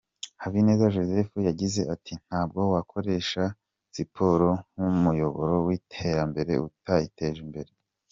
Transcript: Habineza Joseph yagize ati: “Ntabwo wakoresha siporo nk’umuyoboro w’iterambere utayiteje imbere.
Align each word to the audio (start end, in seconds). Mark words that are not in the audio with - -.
Habineza 0.43 0.91
Joseph 0.95 1.33
yagize 1.49 1.81
ati: 1.95 2.13
“Ntabwo 2.27 2.59
wakoresha 2.73 3.43
siporo 3.95 4.49
nk’umuyoboro 4.73 5.53
w’iterambere 5.67 6.53
utayiteje 6.67 7.39
imbere. 7.47 7.71